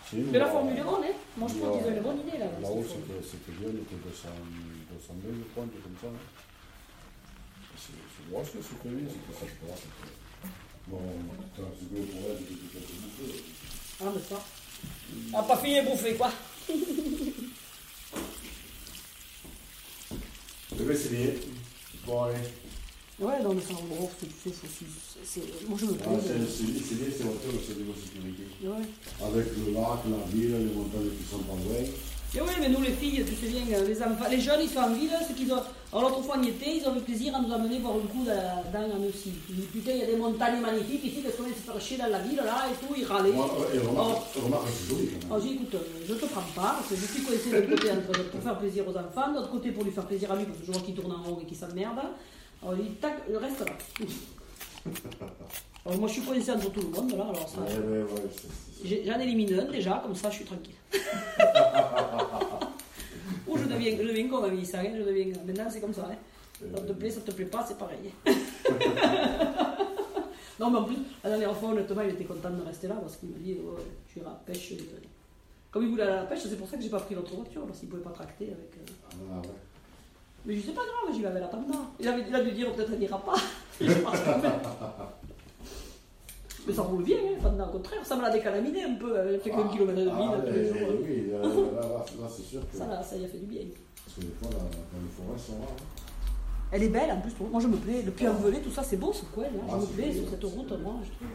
C'est 0.09 0.17
Mais 0.17 0.39
la 0.39 0.47
formule 0.49 0.77
est 0.77 0.83
bonne, 0.83 1.03
hein 1.03 1.13
Moi, 1.37 1.47
je 1.49 1.59
trouve 1.59 1.77
qu'ils 1.77 1.87
ont 1.87 1.95
une 1.95 2.01
bonne 2.01 2.19
idée, 2.27 2.37
là. 2.39 2.45
Là-haut, 2.61 2.83
c'est 2.87 3.29
c'était 3.29 3.51
bien, 3.59 3.69
on 3.69 3.77
était 3.77 4.01
200, 4.09 4.29
202, 4.89 5.29
je 5.37 5.43
crois, 5.51 5.63
un 5.63 5.67
truc 5.67 5.83
comme 5.83 5.97
ça. 6.01 6.07
hein. 6.07 6.19
C'est 7.77 7.93
c'est 7.93 8.25
ce 8.61 8.73
que 8.81 8.87
bien, 8.89 9.07
ça, 9.07 9.45
je 9.45 9.55
crois. 9.65 9.75
c'était- 9.77 10.17
Bon, 10.87 10.97
putain, 10.97 11.69
c'est 11.77 11.93
gros 11.93 12.05
pour 12.05 12.21
elle, 12.31 12.41
chose. 13.17 13.43
Ah, 14.01 14.11
mais 14.15 14.21
ça. 14.21 14.39
Ah, 15.33 15.43
pas 15.43 15.57
fini 15.57 15.75
de 15.81 15.85
bouffer, 15.85 16.15
quoi. 16.15 16.31
Ben, 20.71 20.97
c'est 20.97 21.09
bien. 21.09 21.31
Bon, 22.05 22.23
allez. 22.23 22.37
Ouais, 23.19 23.43
non, 23.43 23.53
mais 23.53 23.61
ça, 23.61 23.73
en 23.73 23.85
gros, 23.93 24.09
ce 24.17 24.25
que 24.25 24.31
tu 24.31 24.49
fais, 24.49 24.67
c'est 25.25 25.67
Moi, 25.67 25.77
je 25.79 25.85
me 25.87 25.91
Ah, 25.99 26.03
plais. 26.07 26.39
c'est 26.47 26.63
c'est 26.63 26.95
bien, 26.95 27.11
c'est 27.11 27.23
c'est 27.23 27.65
c'est 27.67 27.77
niveau 27.77 27.91
sécurité. 27.93 28.43
Ouais. 28.63 28.87
Avec 29.19 29.47
le 29.59 29.73
lac, 29.73 29.99
la 30.07 30.23
ville, 30.31 30.55
les 30.55 30.73
montagnes 30.73 31.11
qui 31.19 31.25
sont 31.29 31.39
pas 31.43 31.53
loin. 31.59 31.83
Et 31.83 32.39
oui, 32.41 32.53
mais 32.61 32.69
nous, 32.69 32.79
les 32.81 32.93
filles, 32.93 33.25
tu 33.27 33.33
sais 33.35 33.51
bien, 33.51 33.65
euh, 33.75 33.87
les, 33.87 33.97
enfants, 34.03 34.29
les 34.29 34.39
jeunes, 34.39 34.61
ils 34.61 34.69
sont 34.69 34.79
en 34.79 34.93
ville, 34.93 35.09
ceux 35.27 35.33
qui 35.33 35.45
doivent... 35.45 35.67
Alors, 35.91 36.11
l'autre 36.11 36.21
fois, 36.21 36.35
on 36.39 36.43
y 36.43 36.49
était, 36.49 36.77
ils 36.77 36.85
avaient 36.85 36.99
plaisir 37.01 37.35
à 37.35 37.41
nous 37.41 37.51
amener 37.51 37.79
voir 37.79 37.95
le 37.95 38.01
coup 38.07 38.23
dans 38.23 38.79
en 38.85 39.03
aussi. 39.09 39.33
Ils 39.49 39.55
disaient, 39.55 39.67
putain, 39.73 39.91
il 39.93 39.97
y 39.99 40.03
a 40.03 40.05
des 40.05 40.15
montagnes 40.15 40.61
magnifiques 40.61 41.03
ici, 41.03 41.23
qu'est-ce 41.23 41.35
qu'on 41.35 41.43
vient 41.49 41.51
de 41.51 41.57
se 41.57 41.63
faire 41.65 41.81
chier 41.81 41.97
dans 41.97 42.07
la 42.07 42.19
ville, 42.19 42.37
là, 42.37 42.69
et 42.71 42.75
tout, 42.85 42.93
ils 42.95 43.03
râlaient. 43.03 43.31
Ouais, 43.31 43.75
et 43.75 43.79
Oh. 43.83 43.89
remarque, 43.89 44.31
remarque, 44.45 44.67
c'est 44.69 44.95
joli 44.95 45.09
quand 45.09 45.27
même. 45.35 45.41
J'ai 45.43 45.49
dit, 45.49 45.55
écoute, 45.55 45.73
euh, 45.75 46.05
je 46.07 46.13
te 46.13 46.25
prends 46.25 46.47
pas, 46.55 46.77
parce 46.77 46.87
que 46.87 46.95
je 46.95 47.05
suis 47.11 47.23
coincée 47.23 47.49
d'un 47.51 47.61
côté 47.75 47.91
entre, 47.91 48.29
pour 48.29 48.41
faire 48.43 48.59
plaisir 48.59 48.87
aux 48.87 48.95
enfants, 48.95 49.31
de 49.31 49.35
l'autre 49.35 49.51
côté 49.51 49.71
pour 49.71 49.83
lui 49.83 49.91
faire 49.91 50.05
plaisir 50.05 50.31
à 50.31 50.35
lui, 50.37 50.45
parce 50.45 50.59
que 50.59 50.65
je 50.67 50.71
vois 50.71 50.81
qu'il 50.81 50.93
tourne 50.95 51.11
en 51.11 51.23
rond 51.23 51.39
et 51.41 51.45
qu'il 51.45 51.57
s'emmerde. 51.57 51.97
Alors, 52.61 52.75
il 52.77 52.83
dit, 52.85 52.91
tac, 52.95 53.21
reste 53.33 53.59
là. 53.59 53.65
Alors, 55.85 55.97
moi, 55.99 56.07
je 56.07 56.13
suis 56.13 56.21
coincée 56.23 56.51
entre 56.51 56.71
tout 56.71 56.81
le 56.81 56.87
monde, 56.89 57.11
là, 57.17 57.23
alors 57.29 57.47
ça... 57.47 57.61
Ouais, 57.61 57.77
ouais, 57.77 58.03
ouais, 58.03 58.29
c'est- 58.31 59.05
J'en 59.05 59.19
élimine 59.19 59.59
un 59.59 59.65
déjà, 59.65 59.99
comme 60.03 60.15
ça 60.15 60.29
je 60.29 60.35
suis 60.37 60.45
tranquille. 60.45 60.73
Ou 63.47 63.57
je 63.57 63.63
deviens, 63.65 63.97
je 63.97 64.03
deviens 64.03 64.43
ami, 64.43 64.65
ça, 64.65 64.79
hein, 64.79 64.93
je 64.97 65.03
deviens. 65.03 65.33
Maintenant 65.45 65.67
c'est 65.69 65.81
comme 65.81 65.93
ça. 65.93 66.07
Hein. 66.09 66.15
Ça 66.75 66.81
te 66.81 66.93
plaît, 66.93 67.09
ça 67.09 67.19
te 67.21 67.31
plaît 67.31 67.45
pas, 67.45 67.65
c'est 67.67 67.77
pareil. 67.77 68.13
non, 70.59 70.69
mais 70.71 70.77
en 70.77 70.83
plus, 70.83 70.95
la 71.25 71.29
dernière 71.31 71.55
fois, 71.57 71.69
honnêtement, 71.71 72.01
il 72.03 72.11
était 72.11 72.23
content 72.23 72.51
de 72.51 72.61
rester 72.61 72.87
là 72.87 72.95
parce 72.95 73.17
qu'il 73.17 73.29
m'a 73.29 73.37
dit 73.37 73.53
ouais, 73.55 73.81
tu 74.07 74.19
iras 74.19 74.29
à 74.29 74.33
la 74.33 74.39
pêche. 74.53 74.71
euh. 74.73 74.77
Comme 75.71 75.83
il 75.83 75.89
voulait 75.89 76.03
aller 76.03 76.11
à 76.13 76.17
la 76.17 76.23
pêche, 76.25 76.39
c'est 76.43 76.57
pour 76.57 76.69
ça 76.69 76.77
que 76.77 76.83
j'ai 76.83 76.89
pas 76.89 76.99
pris 77.01 77.15
l'autre 77.15 77.35
voiture, 77.35 77.65
parce 77.65 77.79
qu'il 77.79 77.89
pouvait 77.89 78.01
pas 78.01 78.11
tracter 78.11 78.45
avec. 78.45 78.77
euh. 78.77 78.85
Ah, 79.33 79.41
ouais. 79.41 79.47
Mais 80.45 80.55
je 80.55 80.61
sais 80.67 80.71
pas 80.71 80.81
grave, 80.81 81.13
j'y 81.15 81.21
vais 81.21 81.27
avec 81.27 81.41
la 81.41 81.47
panda. 81.47 81.75
Il, 81.99 82.07
avait, 82.07 82.23
il 82.27 82.35
a 82.35 82.43
dû 82.43 82.51
dire 82.51 82.73
peut-être 82.73 82.91
elle 82.93 82.99
n'ira 82.99 83.17
pas. 83.23 83.35
Mais 86.67 86.73
ça 86.73 86.81
roule 86.83 87.03
bien, 87.03 87.17
hein, 87.17 87.37
panda, 87.41 87.65
au 87.67 87.71
contraire, 87.71 88.05
ça 88.05 88.15
me 88.15 88.21
l'a 88.21 88.29
décalaminé 88.29 88.83
un 88.83 88.95
peu, 88.95 89.15
elle 89.17 89.39
fait 89.39 89.49
qu'un 89.49 89.65
Ah, 89.67 89.71
kilomètre 89.71 89.99
et 89.99 90.05
demi 90.05 90.23
ah, 90.29 90.37
tous 90.45 90.53
les 90.53 90.67
jours. 90.67 90.77
hein. 90.81 90.95
Oui, 91.01 91.31
là, 91.31 91.39
là, 91.41 92.27
c'est 92.29 92.43
sûr 92.43 92.61
que. 92.71 92.77
Ça, 92.77 92.87
là, 92.87 93.01
ça 93.01 93.15
y 93.15 93.25
a 93.25 93.27
fait 93.27 93.37
du 93.39 93.45
bien. 93.45 93.61
Parce 94.05 94.15
que 94.17 94.21
des 94.21 94.27
fois, 94.39 94.49
dans 94.51 94.99
les 95.01 95.09
forêts, 95.09 95.39
sont 95.39 95.59
là. 95.59 95.67
hein. 95.69 95.83
Elle 96.71 96.83
est 96.83 96.89
belle 96.89 97.11
en 97.11 97.19
plus, 97.21 97.31
moi 97.51 97.59
je 97.59 97.67
me 97.67 97.77
plais, 97.77 98.03
le 98.03 98.11
Puy-en-Velay, 98.11 98.59
tout 98.61 98.69
ça 98.69 98.83
c'est 98.83 98.97
beau 98.97 99.11
ce 99.11 99.23
coin, 99.25 99.45
là? 99.45 99.49
je 99.67 99.73
Ah, 99.73 99.77
me 99.77 99.85
plais 99.87 100.13
sur 100.13 100.29
cette 100.29 100.43
route, 100.43 100.69
moi 100.83 100.93
je 101.03 101.09
trouve. 101.09 101.27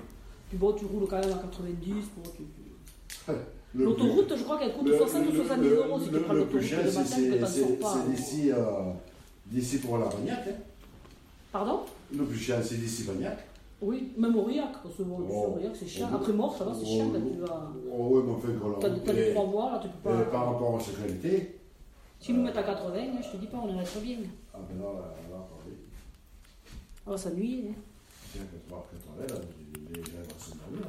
Puis 0.49 0.57
bon, 0.59 0.73
tu 0.75 0.85
roules 0.85 1.09
quand 1.11 1.19
même 1.19 1.33
à 1.33 1.39
90, 1.43 1.93
bon, 2.17 2.23
tu- 2.37 3.33
L'autoroute, 3.75 4.33
je 4.37 4.43
crois 4.45 4.59
qu'elle 4.59 4.73
coûte 4.75 4.87
le- 4.89 4.97
60 4.99 5.27
ou 5.29 5.33
le- 5.33 5.37
70 5.45 5.69
le- 5.69 5.77
euros 5.77 5.99
si 6.01 6.07
tu 6.07 6.13
le- 6.13 6.21
prends 6.23 6.33
l'autoroute 6.35 6.63
le 6.63 6.69
c'est- 6.69 6.77
matin, 6.77 7.01
que 7.03 7.07
c'est 7.07 7.39
t'en 7.41 7.47
c'est- 7.47 7.61
sors 7.61 7.79
pas. 7.79 7.95
c'est 7.95 8.11
d'ici 8.11 8.53
euh, 8.53 8.93
d'ici 9.47 9.79
pour 9.79 9.99
la 9.99 10.07
Bagnac. 10.07 10.47
Hein. 10.49 10.53
Pardon? 11.53 11.81
Le 12.17 12.25
plus 12.25 12.39
cher, 12.39 12.61
c'est 12.65 12.77
d'ici 12.77 13.03
Bagnac. 13.05 13.39
Oui, 13.83 14.13
même 14.17 14.37
Aurillac, 14.37 14.73
parce 14.83 14.95
que 14.95 15.03
bon, 15.03 15.19
Oh. 15.29 15.53
Aurillac 15.55 15.73
c'est 15.75 15.87
cher. 15.89 16.09
Oh. 16.13 16.17
Après 16.17 16.33
mort, 16.33 16.57
ça 16.57 16.65
va, 16.65 16.73
c'est 16.75 16.87
cher 16.87 17.05
quand 17.13 17.21
tu 17.21 17.41
vas. 17.41 17.73
Oh, 17.93 18.09
oui, 18.13 18.23
mais 18.27 18.33
enfin, 18.33 18.49
que 18.49 18.81
T'as 18.81 18.89
là, 18.89 18.95
t'as 19.05 19.13
des 19.13 19.31
trois 19.35 19.45
voies, 19.47 19.73
là, 19.73 19.81
tu 19.83 19.89
peux 19.89 20.09
pas. 20.11 20.23
par 20.31 20.53
rapport 20.53 20.77
à 20.77 20.81
sa 20.81 20.93
qualité, 20.93 21.59
Si 22.21 22.33
nous 22.33 22.43
mettons 22.43 22.61
à 22.61 22.63
80, 22.63 22.95
hein, 22.97 23.21
je 23.23 23.31
te 23.33 23.37
dis 23.37 23.47
pas, 23.49 23.59
on 23.63 23.69
irait 23.75 23.85
très 23.85 24.01
bien. 24.01 24.17
ah 24.55 24.59
ben 24.71 24.79
là, 24.79 24.85
là, 24.93 25.15
là, 25.31 25.47
oui. 25.67 25.73
On 27.07 27.11
va 27.11 27.17
s'ennuyer. 27.19 27.65
hein. 27.71 27.75
Tiens, 28.33 28.43
que 28.45 28.57
tu 28.65 28.71
vas 28.71 28.79
après 28.79 28.97
toi, 28.97 29.15
là, 29.37 29.43
les 29.95 30.03
gens 30.03 30.39
sont 30.39 30.57
pas 30.57 30.71
bien. 30.73 30.87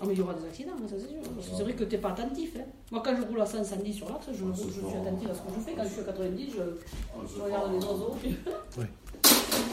Ah, 0.00 0.04
mais 0.06 0.12
il 0.12 0.18
y 0.18 0.22
aura 0.22 0.34
des 0.34 0.44
accidents, 0.44 0.72
ça 0.88 0.96
c'est 0.98 1.08
sûr. 1.08 1.18
Parce 1.34 1.48
que 1.48 1.54
c'est 1.56 1.62
vrai 1.62 1.74
que 1.74 1.84
tu 1.84 1.94
n'es 1.94 2.00
pas 2.00 2.10
attentif. 2.10 2.56
Hein. 2.58 2.64
Moi, 2.90 3.00
quand 3.04 3.14
je 3.16 3.22
roule 3.22 3.40
à 3.40 3.46
110 3.46 3.92
sur 3.92 4.08
l'axe, 4.08 4.26
je, 4.32 4.44
Ah, 4.44 4.52
je 4.56 4.62
suis 4.70 4.96
attentif 4.96 5.30
à 5.30 5.34
ce 5.34 5.40
que 5.40 5.48
je 5.54 5.60
fais. 5.60 5.72
Quand 5.74 5.84
je 5.84 5.88
suis 5.88 6.00
à 6.00 6.04
90, 6.04 6.50
je, 6.52 6.60
Ah, 6.60 7.18
je 7.36 7.40
regarde 7.40 7.72
les 7.72 7.78
oiseaux. 7.84 8.16
puis- 8.20 8.36
On 8.76 8.80
va 8.80 8.86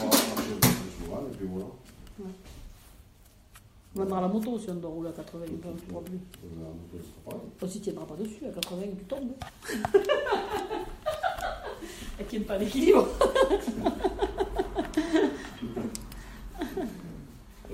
marcher 0.04 0.54
plus 0.60 1.04
souvent, 1.04 1.20
et 1.30 1.36
puis 1.36 1.46
voilà. 1.46 1.66
Même 3.94 4.12
à 4.12 4.20
la 4.22 4.28
moto, 4.28 4.58
si 4.58 4.70
on 4.70 4.74
doit 4.76 4.90
rouler 4.90 5.08
à 5.10 5.12
80, 5.12 5.44
on 5.48 5.50
ne 5.52 5.74
pourra 5.80 6.02
plus. 6.04 6.18
Toi, 7.58 7.68
si 7.68 7.78
tu 7.80 7.84
tiendras 7.90 8.06
pas 8.06 8.14
dessus, 8.16 8.46
à 8.46 8.50
80, 8.52 8.82
tu 8.98 9.04
tombes. 9.04 9.32
Elle 12.18 12.26
tient 12.26 12.40
pas 12.42 12.58
l'équilibre. 12.58 13.06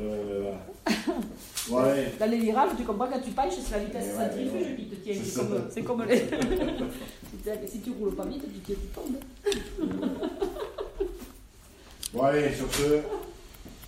Euh, 0.00 0.54
ouais. 1.70 2.12
Dans 2.18 2.30
les 2.30 2.38
virages, 2.38 2.70
tu 2.76 2.84
comprends, 2.84 3.06
quand 3.06 3.20
tu 3.20 3.30
pailles, 3.30 3.50
c'est 3.50 3.70
la 3.72 3.78
vitesse 3.84 4.06
ouais, 4.16 4.24
centrifuge 4.24 4.52
ouais. 4.52 4.76
qui 4.76 4.84
te 4.86 4.94
tient. 4.96 5.14
C'est 5.24 5.34
comme, 5.38 5.62
c'est 5.70 5.82
comme 5.82 6.04
les. 6.04 6.18
si, 7.68 7.80
tu, 7.80 7.90
tu 7.90 7.90
roules 7.98 8.14
pas 8.14 8.24
vite, 8.24 8.42
tu 8.42 8.60
tiens, 8.60 8.76
tu 8.80 8.88
tombes. 8.88 9.18
Bon, 12.14 12.22
allez, 12.22 12.54
sur 12.54 12.72
ce, 12.72 13.02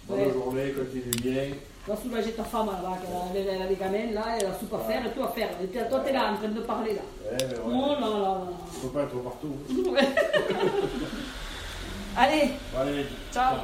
bonne 0.06 0.30
journée, 0.30 0.72
continue 0.72 1.10
bien. 1.22 1.44
Va 1.88 1.96
soulager 1.96 2.32
ta 2.32 2.44
femme 2.44 2.66
là-bas, 2.66 2.99
qu'elle 3.32 3.49
a- 3.49 3.52
elle 3.54 3.62
a 3.62 3.66
des 3.66 3.76
gamins 3.76 4.12
là, 4.12 4.37
elle 4.38 4.44
a 4.46 4.52
soupe 4.58 4.75
à 4.75 4.78
faire 4.80 5.06
et 5.06 5.10
tout 5.10 5.22
à 5.22 5.28
faire. 5.28 5.49
Et 5.62 5.66
toi, 5.88 6.00
t'es 6.00 6.12
là 6.12 6.32
en 6.32 6.37
train 6.37 6.49
de 6.49 6.60
parler 6.60 6.92
là. 6.96 7.00
Ouais, 7.25 7.38
mais 7.49 7.56
ouais. 7.56 7.62
Oh 7.64 7.94
là 7.99 8.00
là 8.00 8.18
là. 8.18 8.40
Il 8.75 8.80
faut 8.82 8.88
pas 8.88 9.02
être 9.04 9.16
partout. 9.22 9.56
Allez, 12.16 12.50
Allez, 12.78 13.06
ciao. 13.32 13.56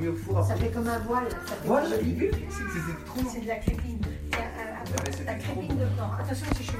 Mis 0.00 0.08
au 0.08 0.16
four 0.16 0.44
Ça 0.44 0.52
après. 0.54 0.66
fait 0.66 0.72
comme 0.72 0.88
un 0.88 0.98
voile. 1.00 1.28
Ça 1.30 1.36
fait 1.54 1.66
Voilà, 1.66 1.88
j'ai 1.88 2.02
vu, 2.02 2.30
c'est 2.48 2.56
c'est 2.56 3.30
C'est 3.30 3.40
de 3.40 3.48
la 3.48 3.56
crépine. 3.56 3.98
C'est 4.32 4.38
un- 4.38 4.42
un- 4.42 5.24
La 5.26 5.34
crépine 5.34 5.76
de 5.76 5.84
porc. 5.96 6.16
Attention, 6.20 6.46
c'est 6.56 6.64
chaud. 6.64 6.78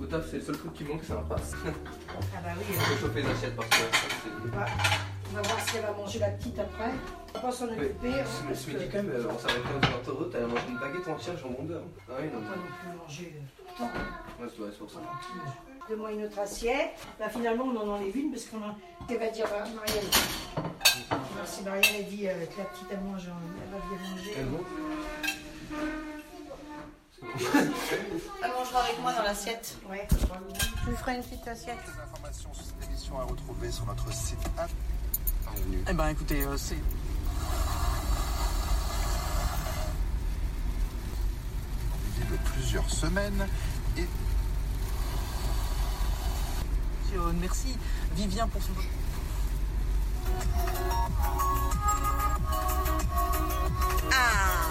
Au 0.00 0.04
taf, 0.06 0.26
c'est 0.30 0.36
le 0.36 0.42
seul 0.42 0.56
truc 0.58 0.72
qui 0.74 0.84
manque, 0.84 1.00
c'est 1.04 1.12
un 1.12 1.22
passe. 1.22 1.52
Ah 1.64 1.70
bah 2.42 2.50
oui. 2.56 2.64
Il 2.68 2.74
faut 2.74 3.06
chauffer 3.06 3.22
les 3.22 3.28
assiettes 3.30 3.56
parce 3.56 3.68
que 3.68 3.74
ça, 3.76 3.82
c'est. 3.92 4.30
On 4.44 4.56
va, 4.56 4.66
on 5.40 5.42
voir 5.48 5.60
si 5.60 5.76
elle 5.76 5.82
va 5.82 5.92
manger 5.92 6.18
la 6.20 6.28
petite 6.30 6.58
après. 6.58 6.90
On 7.34 7.38
va 7.38 7.40
pas 7.46 7.52
s'en 7.52 7.64
occuper. 7.66 8.14
hein, 8.20 8.24
Ce, 8.54 8.70
midi, 8.70 8.84
quand 8.90 8.98
même, 9.02 9.10
euh, 9.10 9.24
on 9.34 9.38
s'arrête 9.38 9.62
15 9.80 9.90
heures 9.90 10.02
heureux, 10.08 10.30
t'as 10.32 10.46
mangé 10.46 10.62
une 10.68 10.78
baguette 10.78 11.08
entière, 11.08 11.36
jambon 11.38 11.64
beurre. 11.64 11.82
Ah 12.08 12.12
oui, 12.20 12.28
non. 12.32 12.38
On 12.38 12.42
va 12.42 12.48
pas 12.50 12.56
non 12.56 12.62
plus 12.80 12.98
manger 12.98 13.34
euh, 13.36 13.40
tout 13.56 13.64
le 13.66 13.78
temps. 13.78 13.92
Ouais, 14.40 14.48
ça 14.48 14.56
doit 14.56 14.68
être 14.68 14.78
pour 14.78 14.90
ça. 14.90 15.00
Donne-moi 15.88 16.12
une 16.12 16.24
autre 16.24 16.38
assiette. 16.38 16.94
Là, 17.20 17.28
finalement, 17.28 17.64
on 17.64 17.76
en 17.76 17.88
enlève 17.94 18.16
une 18.16 18.30
parce 18.30 18.44
qu'on 18.46 18.58
a. 18.58 18.74
Elle 19.08 19.18
va 19.18 19.28
dire 19.28 19.46
à 19.46 19.68
Marielle? 19.68 20.04
Alors, 21.06 21.46
si 21.46 21.62
Marielle 21.62 22.00
a 22.00 22.02
dit 22.02 22.26
euh, 22.26 22.46
que 22.46 22.58
la 22.58 22.64
petite 22.64 22.86
elle 22.90 23.00
mange, 23.00 23.22
elle 23.22 23.70
va 23.70 23.78
bien 23.86 23.98
manger. 24.10 24.34
Elle 24.36 24.46
mange 24.46 24.64
Elle 28.42 28.50
mangera 28.50 28.80
avec 28.80 29.00
moi 29.00 29.12
dans 29.12 29.22
l'assiette. 29.22 29.76
Ouais. 29.88 30.08
Je 30.10 30.90
lui 30.90 30.96
ferai 30.96 31.16
une 31.16 31.22
petite 31.22 31.46
assiette. 31.46 31.78
Les 31.86 32.02
informations 32.02 32.52
sur 32.52 32.64
cette 32.64 32.88
émission 32.88 33.20
à 33.20 33.24
retrouver 33.24 33.70
sur 33.70 33.86
notre 33.86 34.12
site 34.12 34.38
internet. 34.46 34.74
Eh 35.88 35.92
ben 35.92 36.08
écoutez, 36.08 36.42
euh, 36.42 36.56
c'est. 36.56 36.76
visible 42.16 42.38
plusieurs 42.44 42.90
semaines 42.90 43.46
et 43.96 44.04
Merci 47.40 47.76
Vivien 48.16 48.46
pour 48.48 48.62
son. 48.62 48.72
en 54.10 54.34
kiosque 54.36 54.65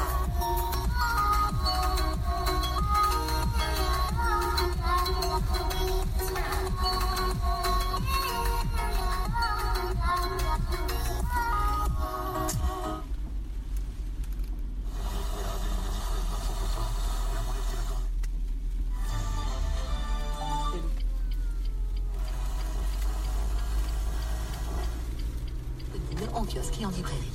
et 26.79 26.85
en 26.85 26.89
librairie. 26.89 27.31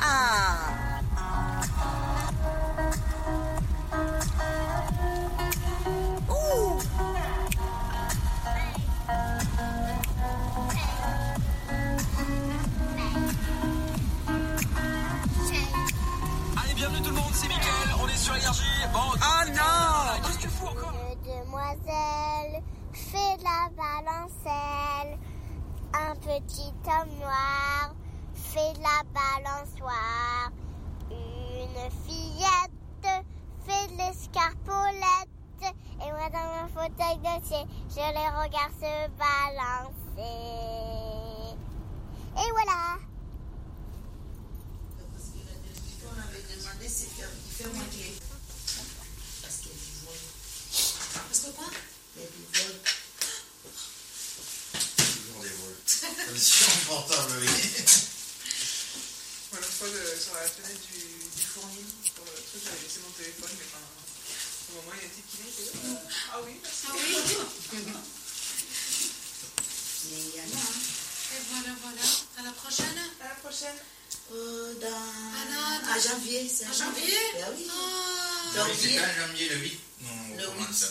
Ah 0.00 0.72
Ouh 6.28 6.78
Allez, 16.56 16.74
bienvenue 16.74 17.00
tout 17.02 17.10
le 17.10 17.16
monde, 17.16 17.30
c'est 17.32 17.48
Mickaël, 17.48 17.88
on 18.02 18.08
est 18.08 18.16
sur 18.16 18.34
Énergie. 18.34 18.62
Bon, 18.92 19.00
Oh 19.14 19.48
non 19.48 20.22
Qu'est-ce 20.22 20.36
que 20.38 20.42
tu 20.42 20.48
fous 20.48 20.66
encore? 20.66 20.92
Demoiselle 21.24 22.62
fait 22.92 23.36
la 23.42 23.68
balancelle. 23.76 24.55
Un 25.98 26.14
petit 26.16 26.74
homme 26.84 27.14
noir 27.20 27.94
fait 28.34 28.74
la 28.82 29.02
balançoire. 29.14 30.50
Une 31.10 31.90
fillette 32.04 33.24
fait 33.64 33.88
l'escarpolette. 33.96 35.34
Et 35.62 36.10
moi 36.12 36.28
dans 36.30 36.48
mon 36.52 36.68
fauteuil 36.68 37.16
de 37.18 37.34
chez, 37.48 37.64
je 37.88 38.06
les 38.12 38.28
regarde 38.28 38.74
se 38.78 38.94
balancer. 39.16 40.36
Et 42.36 42.50
voilà. 42.52 42.98
On 46.04 46.18
avait 46.20 46.44
demandé 46.54 46.86
c'est 46.88 47.08
faire. 47.08 47.32
Parce 49.42 49.56
qu'il 49.60 49.70
y 49.70 49.72
a 49.72 49.76
du 49.76 49.92
vol. 50.04 50.18
Parce 51.14 51.40
que 51.40 51.50
quoi? 51.52 51.70
Il 52.16 52.20
y 52.20 52.24
a 52.24 52.28
du 52.28 52.42
vol. 52.52 52.74
Toujours 54.96 55.42
vols. 56.02 56.38
Sur 56.40 56.68
mon 56.68 56.80
portable, 56.96 57.32
oui. 57.40 57.46
Moi, 59.50 59.60
l'autre 59.60 59.72
fois, 59.78 59.88
de- 59.88 60.16
sur 60.20 60.34
la 60.34 60.46
fenêtre 60.48 60.80
du, 60.92 61.00
du 61.00 61.42
fournil, 61.46 61.86
sur 62.04 62.24
le 62.24 62.32
truc, 62.36 62.60
j'avais 62.64 62.82
laissé 62.82 63.00
mon 63.04 63.10
téléphone, 63.16 63.50
mais 63.58 63.66
enfin, 63.70 63.84
au 64.68 64.82
moment, 64.82 64.92
il 64.98 65.02
y 65.02 65.06
a 65.06 65.12
type 65.14 65.26
qui 65.30 65.36
dit 65.38 65.96
Ah 66.32 66.38
oui, 66.44 66.52
merci. 66.62 66.84
Ah 66.88 66.92
oui 66.92 67.00
Mais 70.10 70.20
il 70.20 70.36
y 70.36 70.40
en 70.40 70.50
a. 70.50 70.60
hein. 70.60 70.80
Et 71.34 71.40
voilà, 71.50 71.72
voilà. 71.82 72.06
À 72.38 72.42
la 72.42 72.52
prochaine 72.52 72.98
À 73.20 73.28
la 73.28 73.34
prochaine. 73.36 73.76
Euh, 74.32 74.74
dans... 74.80 74.86
Anna, 74.88 75.92
À 75.94 76.00
janvier, 76.00 76.50
c'est 76.52 76.64
À 76.66 76.72
janvier 76.72 77.16
Ben 77.34 77.46
oui. 77.56 77.66
Ah. 77.70 78.64
Oui, 78.66 78.72
c'est 78.80 78.96
quand 78.96 79.26
janvier 79.26 79.48
le 79.50 79.56
8 79.56 79.80
Non, 80.02 80.08
on 80.32 80.36
Le 80.36 80.44
commence 80.46 80.76
ça. 80.76 80.86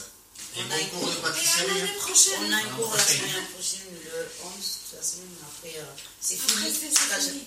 On 0.58 0.72
a 0.72 0.80
une 0.80 0.88
bon 0.90 1.00
cours 1.00 1.10
de 1.12 1.16
pâtisserie. 1.16 1.66
Et 1.66 1.80
l'année 1.80 1.98
prochaine. 2.00 2.40
On 2.40 2.52
a 2.54 2.62
une 2.62 2.68
Ah, 2.72 2.76
cours 2.76 2.96
la 2.96 3.04
semaine 3.04 3.46
prochaine, 3.54 3.92
le 3.92 4.32
11, 4.44 4.66
la 4.96 5.04
semaine 5.04 5.36
après. 5.44 5.76
euh, 5.80 5.84
c'est 6.22 6.36
Après, 6.40 6.72
fini. 6.72 7.44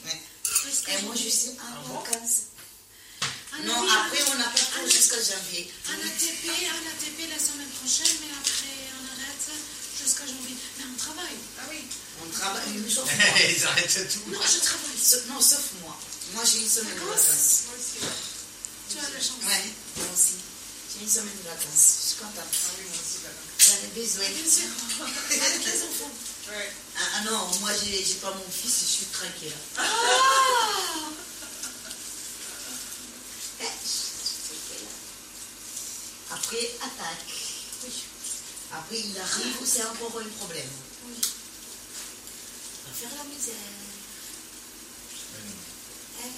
Et 0.88 1.02
moi, 1.02 1.14
je 1.16 1.28
suis 1.28 1.50
en 1.56 1.92
vacances. 1.94 2.52
Ah, 3.52 3.56
Non, 3.64 3.80
après, 3.88 4.22
on 4.30 4.34
n'a 4.36 4.44
pas 4.52 4.60
cours 4.60 4.84
Anna- 4.84 4.90
jusqu'à 4.92 5.16
janvier. 5.16 5.72
Un 5.88 5.98
ATP, 6.04 6.44
un 6.68 6.84
ATP 6.92 7.18
la 7.32 7.38
semaine 7.40 7.72
prochaine, 7.80 8.12
mais 8.20 8.32
après, 8.36 8.76
on 8.92 9.04
arrête 9.08 9.46
jusqu'à 10.04 10.26
janvier. 10.26 10.56
Mais 10.78 10.84
on 10.92 10.96
travaille. 10.98 11.38
Ah 11.58 11.64
oui. 11.70 11.80
On 12.22 12.28
travaille, 12.28 12.76
mais 12.76 12.90
sauf 12.90 13.08
moi. 13.08 13.24
Ils 13.40 13.64
arrêtent 13.64 14.08
tout. 14.12 14.30
Non, 14.30 14.40
je 14.44 14.58
travaille. 14.60 15.00
Non, 15.32 15.40
sauf 15.40 15.64
moi. 15.80 15.96
Moi, 16.34 16.44
j'ai 16.44 16.58
une 16.60 16.68
semaine 16.68 16.94
de 16.94 17.00
vacances. 17.08 17.64
Moi 17.72 17.74
aussi. 17.80 18.04
Tu 18.92 18.98
as 18.98 19.08
la 19.10 19.18
chance. 19.20 19.40
Ouais, 19.48 19.64
moi 19.96 20.06
aussi. 20.12 20.36
J'ai 20.92 21.04
une 21.04 21.10
semaine 21.10 21.36
de 21.42 21.48
vacances. 21.48 22.07
Contente. 22.18 22.44
Ah 22.66 22.70
oui, 22.78 22.84
moi 22.88 22.98
aussi. 22.98 23.18
J'en 23.58 23.78
ai 23.86 23.90
besoin. 23.94 24.28
Bien 24.28 24.50
sûr. 24.50 24.68
Avec 25.30 25.64
les 25.66 25.82
enfants. 25.82 26.10
Ouais. 26.48 26.72
Ah, 26.96 27.00
ah 27.16 27.20
non, 27.30 27.46
moi, 27.60 27.70
j'ai 27.74 28.04
j'ai 28.04 28.14
pas 28.14 28.32
mon 28.34 28.50
fils, 28.50 28.80
je 28.80 28.86
suis 28.86 29.06
tranquille. 29.06 29.52
Ah 29.76 29.82
Eh, 33.60 33.64
Après, 36.30 36.70
attaque. 36.80 37.32
Oui. 37.84 37.92
Après, 38.72 39.00
il 39.00 39.18
arrive, 39.18 39.56
c'est 39.64 39.82
encore 39.84 40.20
un 40.20 40.28
problème. 40.38 40.68
Oui. 41.06 41.14
On 42.84 42.90
va 42.90 42.94
faire 42.94 43.10
la 43.18 43.24
misère. 43.24 43.54
Eh, 46.20 46.30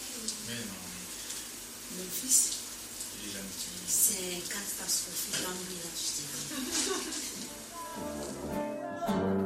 Mais 0.48 0.54
non, 0.54 1.98
Mon 1.98 2.04
fils. 2.10 2.59
C'est 3.86 4.34
une 4.34 4.42
catastrophe. 4.42 5.28
J'ai 5.38 5.46
envie 5.46 5.80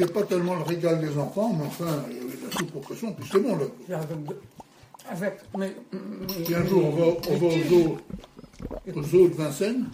C'était 0.05 0.19
pas 0.19 0.25
tellement 0.27 0.55
le 0.55 0.61
régal 0.63 1.01
des 1.01 1.17
enfants, 1.17 1.51
mais 1.57 1.65
enfin, 1.65 2.03
il 2.11 2.17
y 2.17 2.19
avait 2.19 2.37
de 2.37 2.45
la 2.45 2.51
soupe 2.51 2.75
aux 2.75 2.79
poissons, 2.79 3.11
puis 3.13 3.27
c'est 3.31 3.39
bon, 3.39 3.55
là. 3.57 3.65
Avec, 5.09 5.39
mais, 5.57 5.75
Puis 6.45 6.53
un 6.53 6.63
jour, 6.65 6.85
on 6.85 6.91
va, 6.91 7.05
on 7.31 7.37
va 7.37 7.45
au 7.47 7.63
zoo, 7.69 7.97
au 8.95 9.03
zoo 9.03 9.27
de 9.29 9.33
Vincennes. 9.33 9.85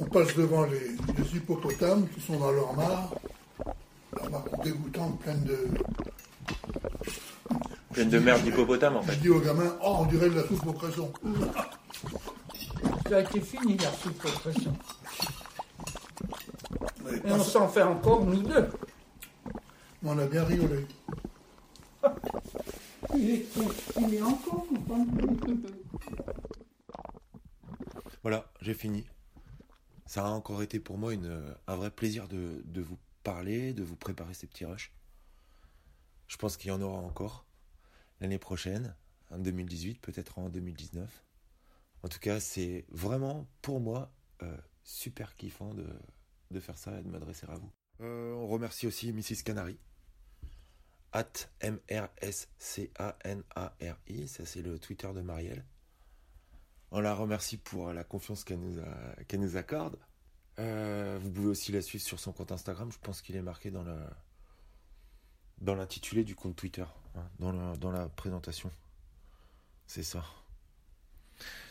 On 0.00 0.04
passe 0.06 0.34
devant 0.36 0.64
les, 0.64 0.78
les 1.18 1.36
hippopotames 1.36 2.06
qui 2.14 2.20
sont 2.22 2.38
dans 2.38 2.50
leur 2.50 2.74
mare. 2.74 3.10
Leur 4.16 4.30
mare 4.30 4.44
dégoûtante, 4.64 5.20
pleine 5.20 5.44
de. 5.44 5.68
Pleine 7.92 8.08
de 8.08 8.18
merde 8.20 8.42
d'hippopotame 8.42 8.96
en 8.96 9.02
Je 9.02 9.10
fait. 9.12 9.20
dis 9.20 9.28
aux 9.28 9.40
gamins, 9.40 9.76
oh, 9.84 9.96
on 10.00 10.06
dirait 10.06 10.30
de 10.30 10.36
la 10.36 10.46
soupe 10.46 10.66
aux 10.66 10.72
poissons. 10.72 11.12
Ça 13.08 13.16
a 13.18 13.20
été 13.20 13.40
fini 13.40 13.76
la 13.76 13.90
soupe 13.92 14.24
aux 14.24 14.38
pression. 14.38 14.72
Et 17.24 17.32
on 17.32 17.42
s'en 17.42 17.68
fait 17.68 17.82
encore, 17.82 18.24
nous 18.24 18.42
deux. 18.42 18.68
On 20.04 20.18
a 20.18 20.26
bien 20.26 20.44
rigolé. 20.44 20.86
Il 23.14 23.30
est, 23.30 23.46
il 23.98 24.14
est 24.14 24.22
encore. 24.22 24.66
Voilà, 28.22 28.50
j'ai 28.60 28.74
fini. 28.74 29.04
Ça 30.06 30.24
a 30.24 30.30
encore 30.30 30.62
été 30.62 30.80
pour 30.80 30.96
moi 30.96 31.12
une, 31.12 31.54
un 31.66 31.76
vrai 31.76 31.90
plaisir 31.90 32.26
de, 32.28 32.62
de 32.64 32.80
vous 32.80 32.96
parler, 33.22 33.74
de 33.74 33.82
vous 33.82 33.96
préparer 33.96 34.34
ces 34.34 34.46
petits 34.46 34.64
rushs. 34.64 34.92
Je 36.28 36.36
pense 36.36 36.56
qu'il 36.56 36.68
y 36.68 36.72
en 36.72 36.80
aura 36.80 36.98
encore 36.98 37.44
l'année 38.20 38.38
prochaine, 38.38 38.94
en 39.30 39.38
2018, 39.38 40.00
peut-être 40.00 40.38
en 40.38 40.48
2019. 40.48 41.24
En 42.02 42.08
tout 42.08 42.18
cas, 42.18 42.40
c'est 42.40 42.86
vraiment 42.90 43.46
pour 43.60 43.80
moi 43.80 44.12
euh, 44.42 44.56
super 44.84 45.36
kiffant 45.36 45.74
de, 45.74 45.86
de 46.52 46.60
faire 46.60 46.78
ça 46.78 46.98
et 46.98 47.02
de 47.02 47.08
m'adresser 47.08 47.46
à 47.48 47.54
vous. 47.54 47.72
Euh, 48.00 48.32
on 48.34 48.46
remercie 48.46 48.86
aussi 48.86 49.12
Mrs. 49.12 49.42
Canary. 49.44 49.76
At 51.12 51.48
M-R-S-C-A-N-A-R-I. 51.60 52.28
Ça, 54.28 54.46
c'est 54.46 54.62
le 54.62 54.78
Twitter 54.78 55.12
de 55.12 55.20
Marielle. 55.20 55.64
On 56.90 57.00
la 57.00 57.14
remercie 57.14 57.56
pour 57.56 57.92
la 57.92 58.04
confiance 58.04 58.44
qu'elle 58.44 58.60
nous, 58.60 58.80
nous 59.32 59.56
accorde. 59.56 59.98
Euh, 60.58 61.18
vous 61.20 61.30
pouvez 61.30 61.48
aussi 61.48 61.72
la 61.72 61.82
suivre 61.82 62.04
sur 62.04 62.20
son 62.20 62.32
compte 62.32 62.52
Instagram. 62.52 62.92
Je 62.92 62.98
pense 62.98 63.22
qu'il 63.22 63.36
est 63.36 63.42
marqué 63.42 63.70
dans 63.70 63.84
dans 65.62 65.74
l'intitulé 65.76 66.24
du 66.24 66.34
compte 66.34 66.56
Twitter, 66.56 66.84
hein, 67.14 67.24
dans, 67.38 67.76
dans 67.76 67.90
la 67.92 68.08
présentation. 68.08 68.70
C'est 69.86 70.02
ça. 70.02 70.24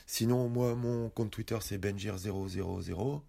Sinon, 0.06 0.50
moi, 0.50 0.76
mon 0.76 1.10
compte 1.10 1.32
Twitter, 1.32 1.58
c'est 1.62 1.78
Benjir000. 1.78 3.22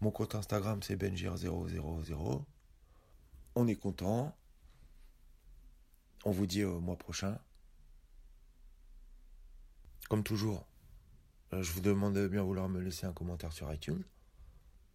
Mon 0.00 0.10
compte 0.10 0.34
Instagram, 0.34 0.82
c'est 0.82 0.96
Benjir000. 0.96 2.44
On 3.54 3.66
est 3.68 3.76
content. 3.76 4.34
On 6.24 6.30
vous 6.30 6.46
dit 6.46 6.64
au 6.64 6.80
mois 6.80 6.96
prochain. 6.96 7.38
Comme 10.08 10.22
toujours, 10.22 10.66
euh, 11.52 11.62
je 11.62 11.72
vous 11.72 11.80
demande 11.80 12.14
de 12.14 12.28
bien 12.28 12.42
vouloir 12.42 12.68
me 12.68 12.80
laisser 12.80 13.06
un 13.06 13.12
commentaire 13.12 13.52
sur 13.52 13.72
iTunes. 13.72 14.02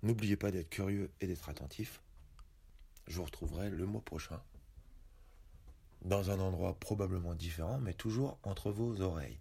N'oubliez 0.02 0.38
pas 0.38 0.52
d'être 0.52 0.70
curieux 0.70 1.12
et 1.22 1.28
d'être 1.28 1.50
attentif. 1.50 2.02
Je 3.08 3.18
vous 3.18 3.26
retrouverai 3.26 3.70
le 3.70 3.86
mois 3.86 4.02
prochain 4.02 4.41
dans 6.02 6.30
un 6.32 6.39
endroit 6.39 6.80
probablement 6.80 7.34
différent, 7.34 7.80
mais 7.80 7.94
toujours 7.94 8.38
entre 8.44 8.72
vos 8.72 9.02
oreilles. 9.02 9.39